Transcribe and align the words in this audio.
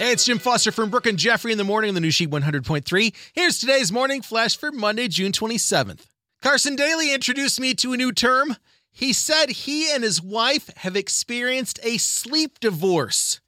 Hey, 0.00 0.12
it's 0.12 0.24
Jim 0.24 0.38
Foster 0.38 0.72
from 0.72 0.88
Brooke 0.88 1.04
and 1.04 1.18
Jeffrey 1.18 1.52
in 1.52 1.58
the 1.58 1.62
morning 1.62 1.90
on 1.90 1.94
the 1.94 2.00
new 2.00 2.10
sheet 2.10 2.30
100.3. 2.30 3.14
Here's 3.34 3.58
today's 3.58 3.92
morning 3.92 4.22
flash 4.22 4.56
for 4.56 4.72
Monday, 4.72 5.08
June 5.08 5.30
27th. 5.30 6.06
Carson 6.40 6.74
Daly 6.74 7.12
introduced 7.12 7.60
me 7.60 7.74
to 7.74 7.92
a 7.92 7.98
new 7.98 8.10
term. 8.10 8.56
He 8.90 9.12
said 9.12 9.50
he 9.50 9.92
and 9.92 10.02
his 10.02 10.22
wife 10.22 10.70
have 10.76 10.96
experienced 10.96 11.78
a 11.82 11.98
sleep 11.98 12.60
divorce. 12.60 13.42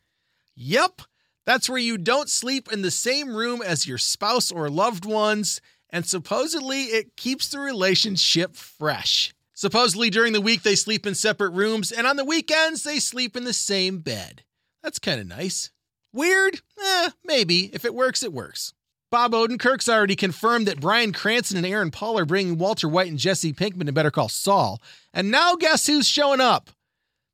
Yep, 0.54 1.01
that's 1.46 1.71
where 1.71 1.78
you 1.78 1.96
don't 1.96 2.28
sleep 2.28 2.71
in 2.71 2.82
the 2.82 2.90
same 2.90 3.34
room 3.34 3.62
as 3.62 3.87
your 3.87 3.96
spouse 3.96 4.53
or 4.53 4.69
loved 4.69 5.06
ones, 5.06 5.62
and 5.88 6.04
supposedly 6.04 6.82
it 6.82 7.16
keeps 7.16 7.48
the 7.48 7.60
relationship 7.60 8.56
fresh. 8.56 9.32
Supposedly 9.54 10.10
during 10.10 10.34
the 10.34 10.40
week 10.42 10.64
they 10.64 10.74
sleep 10.74 11.06
in 11.06 11.14
separate 11.14 11.53
rooms, 11.53 11.90
and 11.90 12.06
on 12.06 12.16
the 12.16 12.26
weekends 12.26 12.82
they 12.82 12.98
sleep 12.98 13.38
in 13.38 13.44
the 13.44 13.54
same 13.54 14.00
bed. 14.00 14.42
That's 14.82 14.98
kind 14.98 15.19
of 15.19 15.26
nice. 15.26 15.71
Weird? 16.12 16.60
Eh, 16.82 17.10
maybe. 17.24 17.70
If 17.73 17.84
it 17.84 17.95
works, 17.95 18.23
it 18.23 18.32
works. 18.32 18.74
Bob 19.10 19.32
Odenkirk's 19.32 19.88
already 19.91 20.16
confirmed 20.16 20.66
that 20.66 20.80
Bryan 20.80 21.12
Cranston 21.12 21.59
and 21.59 21.66
Aaron 21.66 21.91
Paul 21.91 22.19
are 22.19 22.24
bringing 22.24 22.56
Walter 22.56 22.88
White 22.88 23.10
and 23.10 23.19
Jesse 23.19 23.52
Pinkman 23.52 23.86
to 23.86 23.92
Better 23.92 24.10
Call 24.10 24.30
Saul. 24.30 24.80
And 25.12 25.30
now 25.30 25.55
guess 25.55 25.86
who's 25.86 26.09
showing 26.09 26.41
up? 26.41 26.70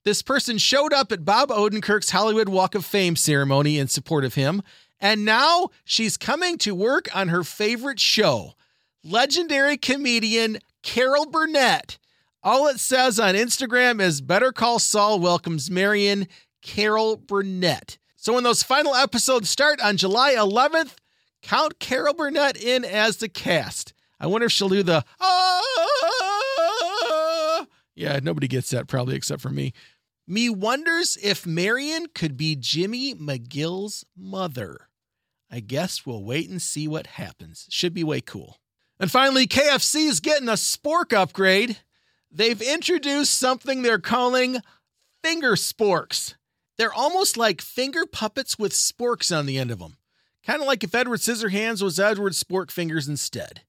This 0.05 0.23
person 0.23 0.59
showed 0.59 0.93
up 0.93 1.13
at 1.13 1.25
Bob 1.25 1.51
Odenkirk's 1.51 2.11
Hollywood 2.11 2.49
Walk 2.49 2.75
of 2.75 2.85
Fame 2.85 3.15
ceremony 3.15 3.79
in 3.79 3.89
support 3.89 4.25
of 4.25 4.35
him, 4.35 4.63
and 5.01 5.25
now 5.25 5.69
she's 5.85 6.17
coming 6.17 6.59
to 6.59 6.75
work 6.75 7.15
on 7.15 7.29
her 7.29 7.45
favorite 7.45 8.01
show. 8.01 8.55
Legendary 9.05 9.77
comedian 9.77 10.59
Carol 10.83 11.27
Burnett. 11.27 11.99
All 12.43 12.67
it 12.69 12.81
says 12.81 13.21
on 13.21 13.35
Instagram 13.35 14.01
is 14.01 14.21
Better 14.21 14.51
Call 14.51 14.79
Saul 14.79 15.21
welcomes 15.21 15.71
Marion 15.71 16.27
Carol 16.63 17.17
Burnett. 17.17 17.99
So 18.21 18.35
when 18.35 18.43
those 18.43 18.65
final 18.65 18.97
episodes 18.97 19.49
start 19.49 19.81
on 19.81 19.97
July 19.97 20.35
11th, 20.35 20.97
count 21.41 21.79
Carol 21.79 22.15
Burnett 22.15 22.61
in 22.61 22.85
as 22.85 23.19
the 23.19 23.29
cast. 23.29 23.95
I 24.19 24.27
wonder 24.27 24.47
if 24.47 24.53
she'll 24.53 24.69
do 24.69 24.83
the 24.83 25.05
ah. 25.21 25.63
Yeah, 27.95 28.19
nobody 28.21 28.49
gets 28.49 28.71
that 28.71 28.89
probably 28.89 29.15
except 29.15 29.41
for 29.41 29.51
me. 29.51 29.73
Me 30.27 30.51
wonders 30.51 31.17
if 31.23 31.47
Marion 31.47 32.07
could 32.13 32.37
be 32.37 32.57
Jimmy 32.57 33.15
McGill's 33.15 34.05
mother. 34.17 34.89
I 35.49 35.61
guess 35.61 36.05
we'll 36.05 36.25
wait 36.25 36.51
and 36.51 36.61
see 36.61 36.89
what 36.89 37.07
happens. 37.07 37.69
Should 37.71 37.95
be 37.95 38.03
way 38.03 38.21
cool. 38.21 38.59
And 38.99 39.13
finally, 39.13 39.47
KFC 39.47 40.09
is 40.09 40.19
getting 40.19 40.49
a 40.49 40.55
spork 40.55 41.13
upgrade. 41.13 41.79
They've 42.33 42.61
introduced 42.61 43.39
something 43.39 43.83
they're 43.83 44.01
calling 44.01 44.57
finger 45.23 45.53
sporks. 45.53 46.35
They're 46.79 46.95
almost 46.95 47.37
like 47.37 47.61
finger 47.61 48.07
puppets 48.07 48.59
with 48.59 48.73
sporks 48.73 49.37
on 49.37 49.47
the 49.47 49.59
end 49.59 49.71
of 49.71 49.81
them. 49.81 49.97
Kind 50.47 50.63
of 50.63 50.67
like 50.67 50.85
if 50.85 50.95
Edward 50.95 51.19
Scissorhands 51.21 51.83
was 51.83 51.99
Edward 51.99 52.33
Spork 52.33 52.71
Fingers 52.71 53.09
instead. 53.09 53.63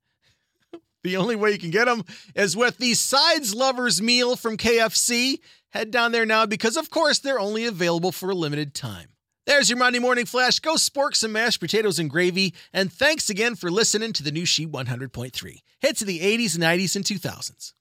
the 1.04 1.18
only 1.18 1.36
way 1.36 1.52
you 1.52 1.58
can 1.58 1.72
get 1.72 1.86
them 1.86 2.04
is 2.36 2.56
with 2.56 2.78
the 2.78 2.94
Sides 2.94 3.56
Lovers 3.56 4.02
meal 4.02 4.36
from 4.36 4.58
KFC. 4.58 5.40
Head 5.72 5.92
down 5.92 6.12
there 6.12 6.26
now 6.26 6.46
because, 6.46 6.78
of 6.78 6.90
course, 6.90 7.20
they're 7.20 7.40
only 7.40 7.66
available 7.66 8.12
for 8.12 8.30
a 8.30 8.36
limited 8.36 8.74
time. 8.74 9.10
There's 9.46 9.70
your 9.70 9.80
Monday 9.80 10.00
Morning 10.00 10.26
Flash. 10.26 10.60
Go 10.60 10.76
spork 10.76 11.16
some 11.16 11.32
mashed 11.32 11.60
potatoes 11.60 11.98
and 11.98 12.10
gravy. 12.10 12.54
And 12.72 12.94
thanks 12.94 13.32
again 13.32 13.56
for 13.56 13.72
listening 13.72 14.14
to 14.14 14.24
the 14.24 14.32
new 14.32 14.46
Sheet 14.46 14.72
100.3. 14.72 15.58
Hits 15.80 16.02
of 16.02 16.08
the 16.08 16.20
80s, 16.20 16.58
90s, 16.58 16.96
and 16.96 17.04
2000s. 17.04 17.74